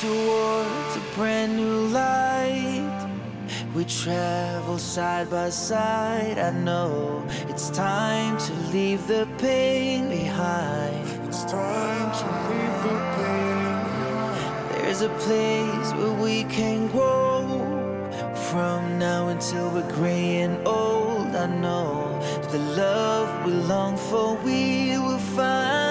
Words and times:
towards 0.00 0.96
a 0.96 1.02
brand 1.14 1.56
new 1.56 1.86
light. 1.88 3.08
We 3.74 3.84
travel 3.84 4.78
side 4.78 5.30
by 5.30 5.48
side. 5.48 6.38
I 6.38 6.50
know 6.50 7.26
it's 7.48 7.70
time 7.70 8.36
to 8.38 8.52
leave 8.74 9.06
the 9.06 9.26
pain 9.38 10.10
behind. 10.10 11.08
It's 11.26 11.44
time 11.44 12.08
to 12.20 12.26
leave 12.48 12.76
the 12.86 12.98
pain. 13.16 13.76
Behind. 13.86 14.70
There's 14.74 15.02
a 15.02 15.12
place 15.26 15.88
where 15.98 16.16
we 16.24 16.44
can 16.44 16.88
grow. 16.88 17.44
From 18.50 18.98
now 18.98 19.28
until 19.28 19.70
we're 19.70 19.92
gray 19.92 20.40
and 20.40 20.56
old, 20.66 21.34
I 21.34 21.46
know 21.46 22.20
the 22.52 22.58
love 22.58 23.46
we 23.46 23.52
long 23.52 23.96
for, 23.96 24.34
we 24.44 24.98
will 24.98 25.18
find. 25.18 25.85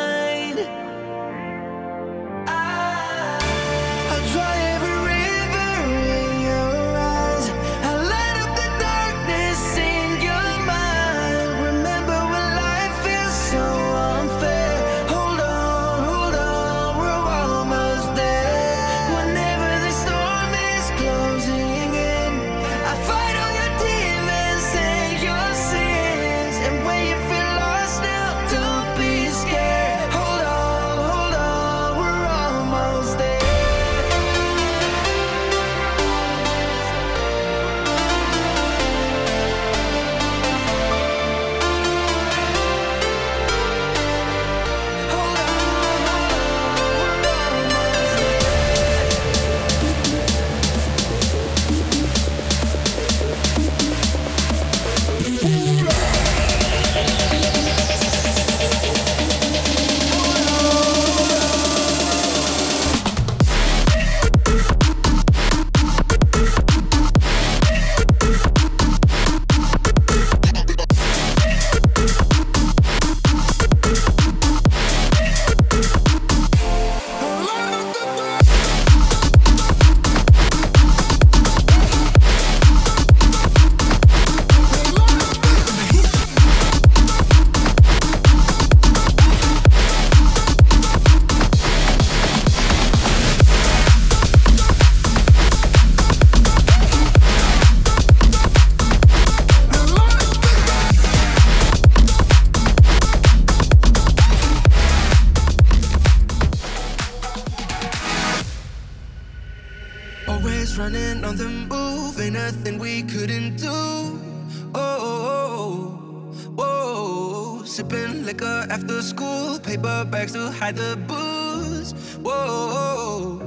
the 119.99 120.05
bags 120.05 120.33
to 120.33 120.51
hide 120.51 120.75
the 120.75 120.97
booze. 121.07 121.93
Whoa, 122.25 123.39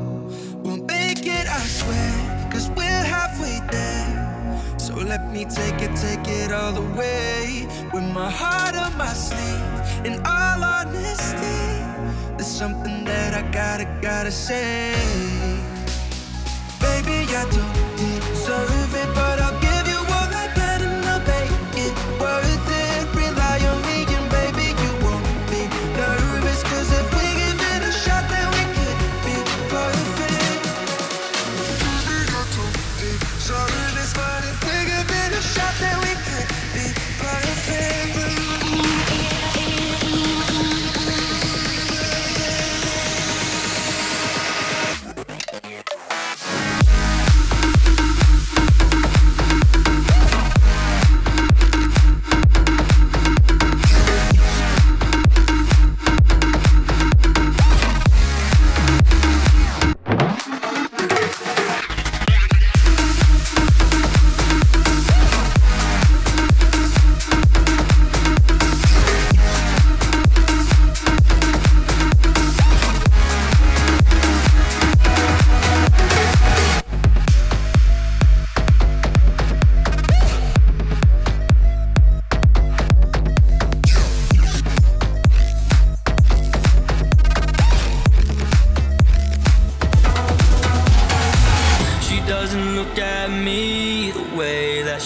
we'll 0.62 0.82
make 0.84 1.26
it, 1.26 1.46
I 1.46 1.62
swear, 1.80 2.50
cause 2.50 2.70
we're 2.70 3.04
halfway 3.14 3.58
there. 3.70 4.78
So 4.78 4.94
let 4.94 5.30
me 5.32 5.44
take 5.44 5.80
it, 5.86 5.94
take 5.96 6.26
it 6.26 6.52
all 6.52 6.72
the 6.72 6.86
way. 7.00 7.66
With 7.92 8.06
my 8.14 8.30
heart 8.30 8.74
on 8.76 8.96
my 8.96 9.12
sleeve, 9.12 10.06
in 10.06 10.14
all 10.24 10.64
honesty, 10.64 11.60
there's 12.36 12.54
something 12.62 13.04
that 13.04 13.34
I 13.34 13.42
gotta, 13.50 13.86
gotta 14.00 14.30
say. 14.30 14.77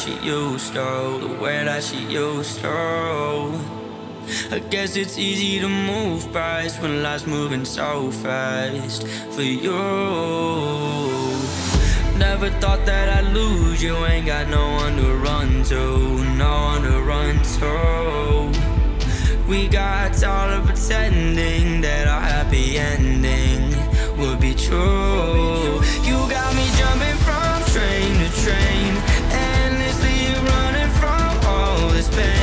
she 0.02 0.18
used 0.18 0.72
to, 0.72 1.18
the 1.20 1.38
way 1.40 1.62
that 1.62 1.80
she 1.84 1.98
used 2.06 2.58
to. 2.58 3.56
I 4.50 4.58
guess 4.68 4.96
it's 4.96 5.16
easy 5.16 5.60
to 5.60 5.68
move 5.68 6.32
past 6.32 6.82
when 6.82 7.04
life's 7.04 7.24
moving 7.24 7.64
so 7.64 8.10
fast 8.10 9.06
for 9.30 9.42
you. 9.42 9.70
Never 12.18 12.50
thought 12.58 12.84
that 12.84 13.08
I'd 13.16 13.32
lose 13.32 13.80
you, 13.80 13.94
ain't 14.06 14.26
got 14.26 14.48
no 14.48 14.72
one 14.72 14.96
to 14.96 15.14
run 15.14 15.62
to, 15.70 16.24
no 16.34 16.52
one 16.72 16.82
to 16.82 17.00
run 17.02 17.40
to. 17.60 19.48
We 19.48 19.68
got 19.68 20.14
tired 20.14 20.58
of 20.58 20.66
pretending 20.66 21.80
that 21.82 22.08
our 22.08 22.20
happy 22.20 22.76
ending 22.76 23.70
would 24.18 24.40
be 24.40 24.54
true. 24.54 25.80
You 26.02 26.18
got 26.28 26.50
me 26.56 26.66
jumping 26.76 27.18
from 27.22 27.62
train 27.70 28.18
to 28.18 28.42
train. 28.42 28.81
spend 32.12 32.41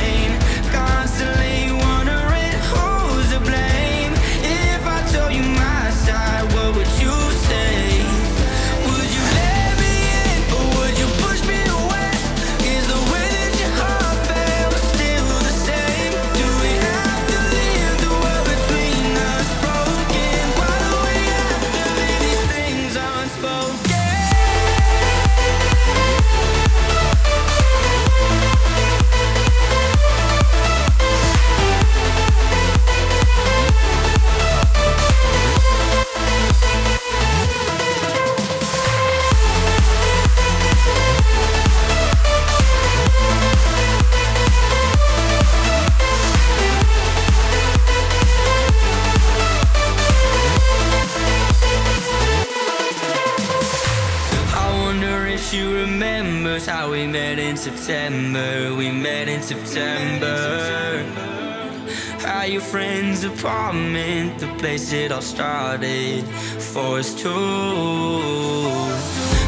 it 65.00 65.12
all 65.12 65.22
started 65.22 66.24
for 66.72 66.98
us 66.98 67.14
two. 67.14 67.30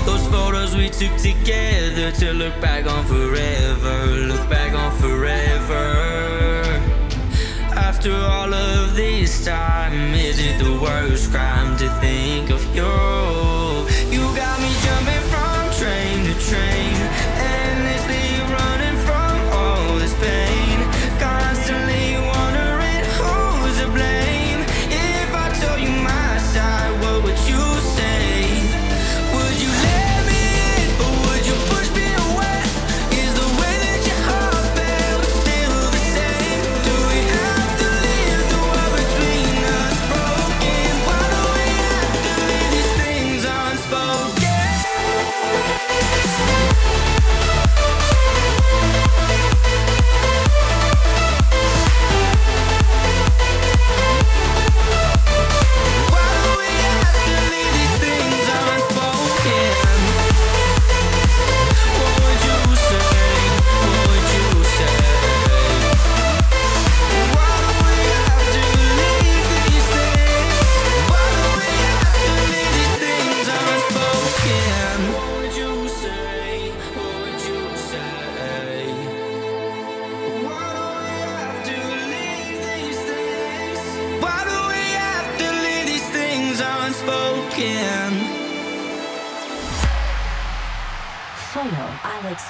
Those 0.06 0.26
photos 0.28 0.75
we 0.75 0.88
took 0.88 1.14
together 1.18 2.11
to 2.12 2.32
look 2.32 2.59
back 2.61 2.87
on 2.87 3.04
forever, 3.04 4.06
look 4.30 4.49
back 4.49 4.73
on 4.75 4.90
forever. 4.97 5.85
After 7.75 8.14
all 8.14 8.52
of 8.52 8.97
this 8.97 9.44
time, 9.44 10.14
is 10.14 10.38
it 10.38 10.59
the 10.59 10.73
worst 10.80 11.30
crime 11.30 11.76
to 11.78 11.88
think 12.00 12.50
of 12.50 12.62
you? 12.75 13.51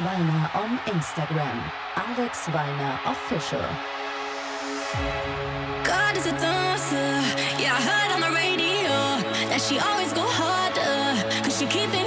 Weiner 0.04 0.50
on 0.54 0.78
Instagram. 0.86 1.62
Alex 1.94 2.48
Weiner 2.48 2.98
Official. 3.06 3.62
God 5.84 6.16
is 6.16 6.26
a 6.26 6.32
dancer. 6.32 7.12
Yeah, 7.62 7.76
I 7.76 7.82
heard 7.90 8.10
on 8.14 8.20
the 8.20 8.34
radio 8.34 8.90
that 9.48 9.60
she 9.60 9.78
always 9.78 10.12
go 10.12 10.24
harder. 10.26 11.42
Cause 11.44 11.56
she 11.58 11.66
keep 11.66 11.90
it 11.94 12.01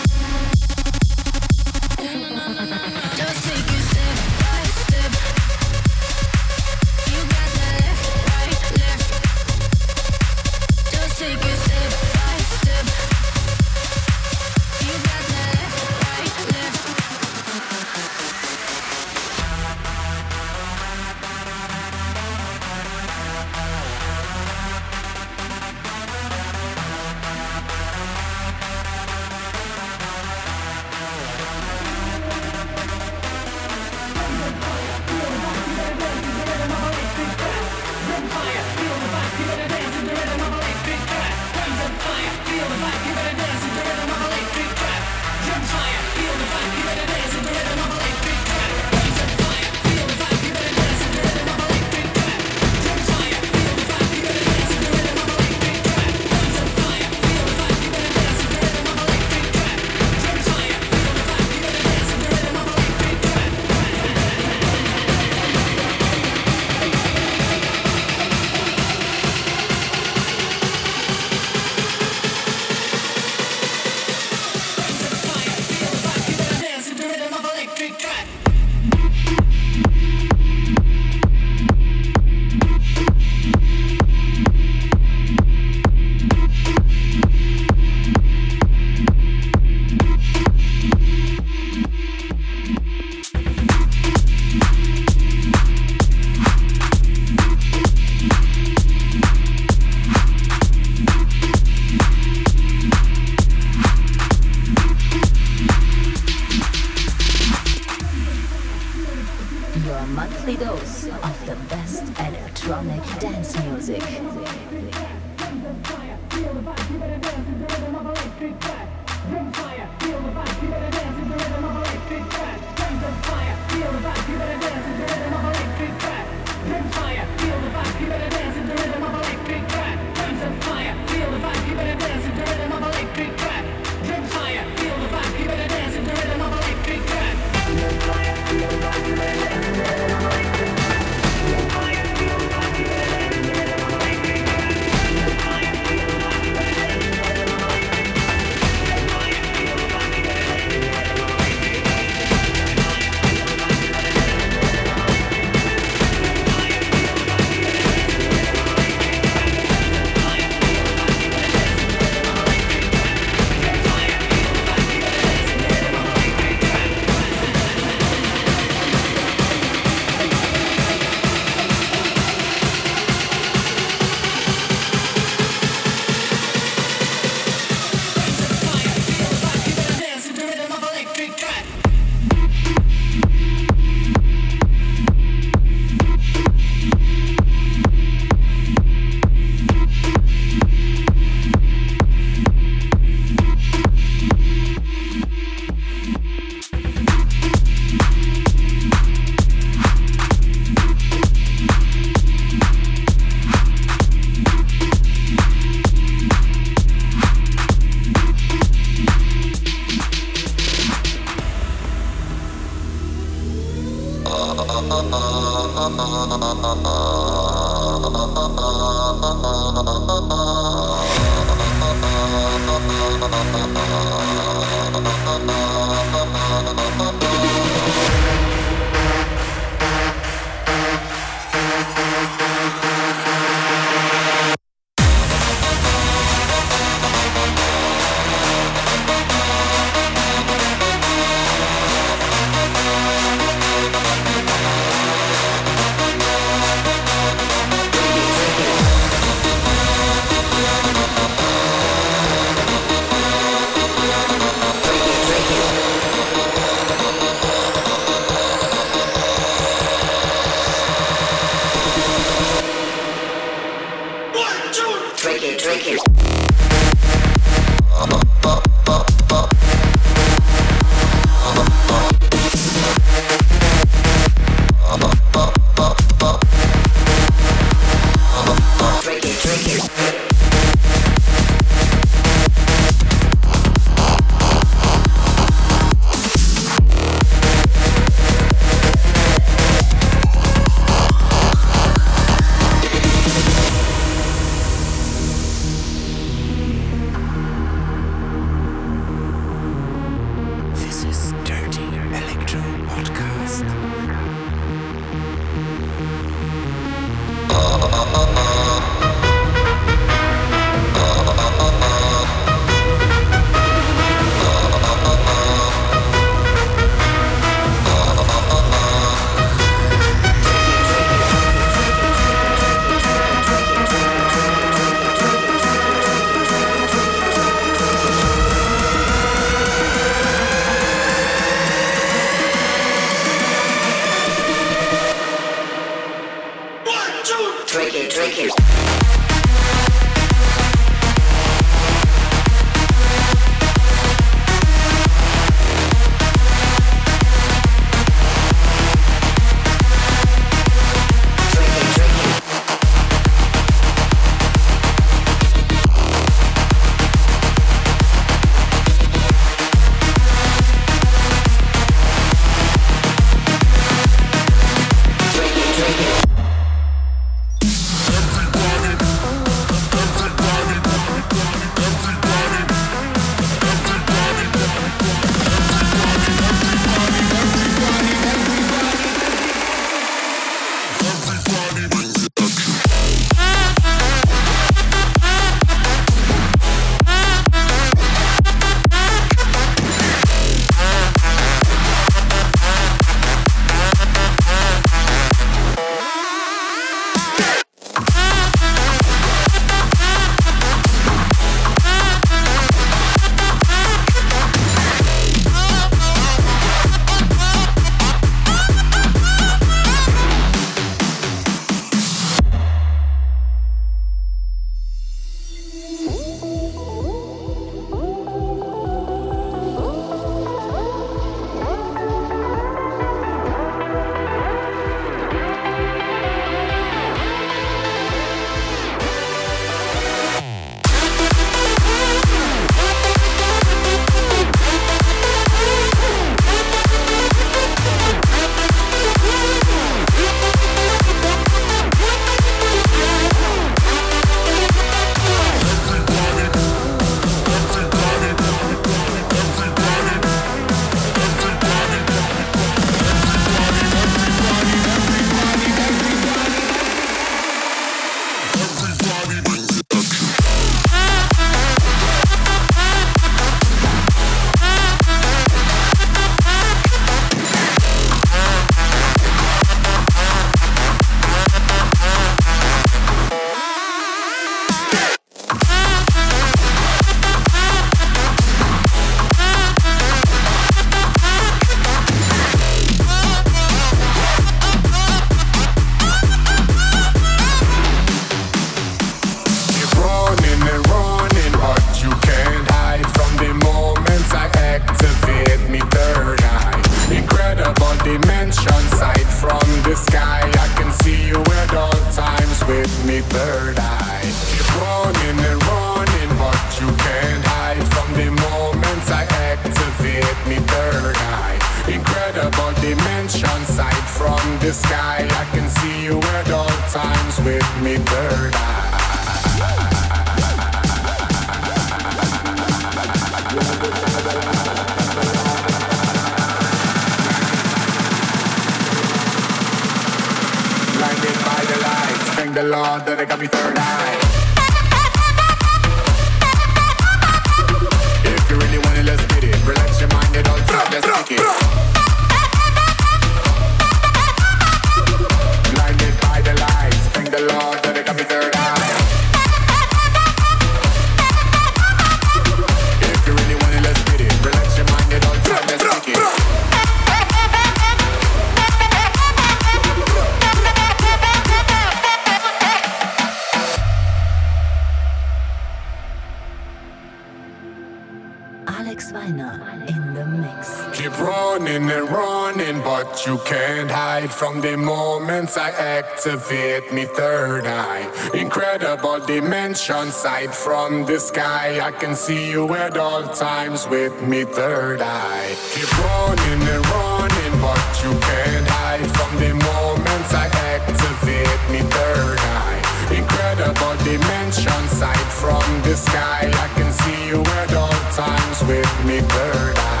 From 574.41 574.59
the 574.59 574.75
moments 574.75 575.55
I 575.55 575.69
activate 575.69 576.91
me 576.91 577.05
third 577.05 577.67
eye, 577.67 578.09
incredible 578.33 579.19
dimension 579.19 580.09
sight 580.09 580.51
from 580.51 581.05
the 581.05 581.19
sky. 581.19 581.79
I 581.79 581.91
can 581.91 582.15
see 582.15 582.49
you 582.49 582.73
at 582.73 582.97
all 582.97 583.21
times 583.21 583.87
with 583.87 584.19
me 584.23 584.45
third 584.45 584.99
eye. 584.99 585.55
Keep 585.75 585.93
running 585.99 586.61
and 586.73 586.83
running, 586.89 587.53
but 587.61 587.85
you 588.01 588.17
can't 588.19 588.67
hide 588.67 589.05
from 589.13 589.31
the 589.37 589.53
moments 589.53 590.33
I 590.33 590.47
activate 590.73 591.61
me 591.69 591.81
third 591.93 592.39
eye. 592.41 592.81
Incredible 593.13 593.95
dimension 594.03 594.83
sight 594.87 595.29
from 595.37 595.61
the 595.83 595.95
sky. 595.95 596.49
I 596.51 596.67
can 596.73 596.91
see 596.91 597.27
you 597.27 597.41
at 597.61 597.75
all 597.75 598.01
times 598.09 598.63
with 598.63 599.05
me 599.05 599.19
third 599.21 599.77
eye. 599.77 600.00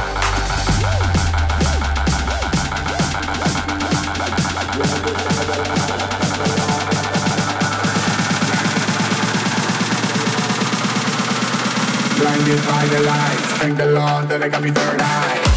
lights, 13.03 13.51
thank 13.59 13.77
the 13.77 13.87
Lord 13.87 14.29
that 14.29 14.41
I 14.43 14.49
got 14.49 14.61
me 14.61 14.71
third 14.71 15.01
eye. 15.01 15.50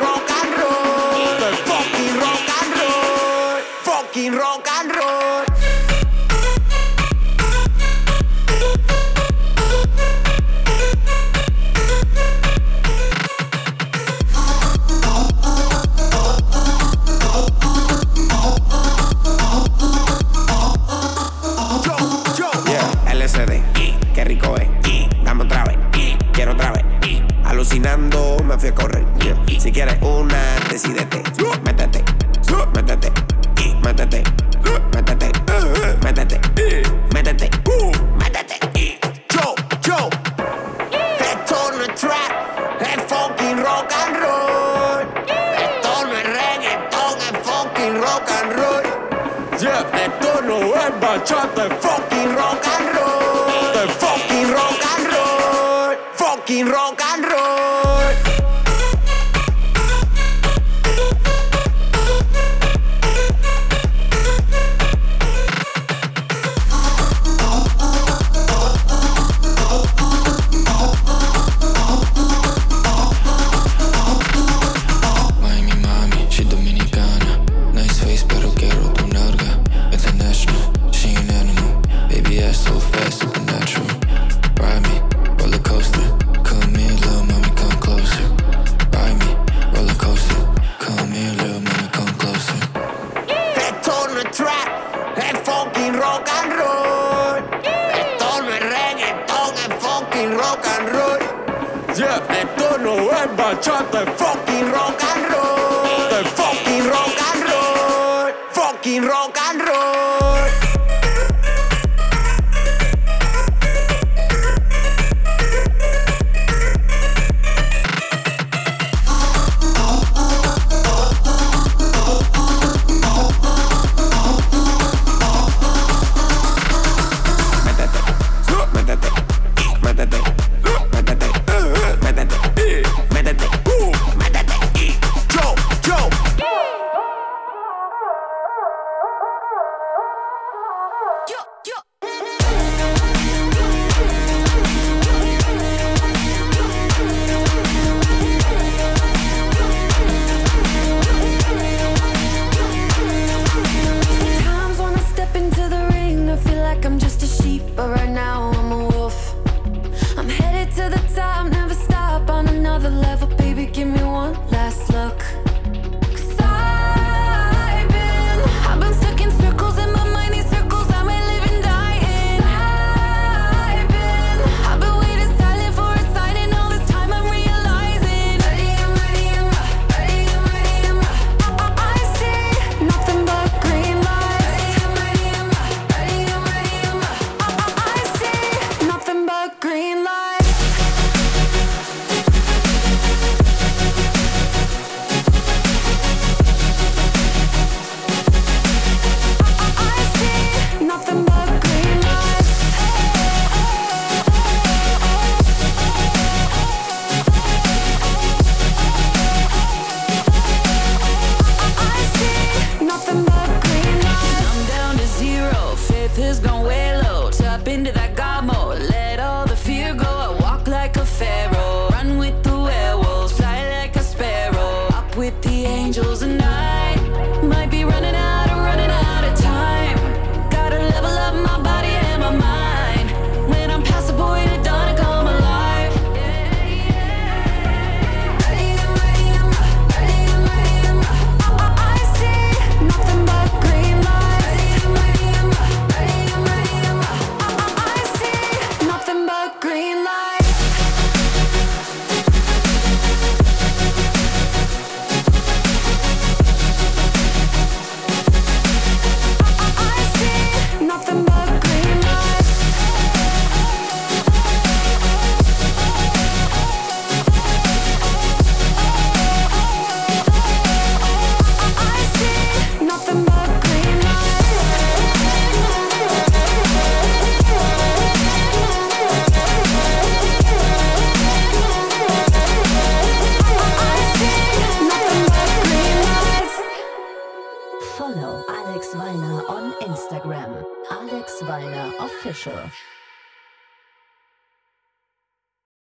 rock 0.00 0.30
and 0.40 0.52
roll, 0.58 1.52
fucking 1.68 2.14
rock 2.24 2.48
and 2.60 2.70
roll, 2.80 3.60
fucking 3.84 4.32
rock 4.32 4.68
and 4.78 4.96
roll. 4.96 5.15
Si 29.66 29.72
quieres 29.72 29.96
una, 30.00 30.38
decidete. 30.70 31.24
Métete 31.64 31.95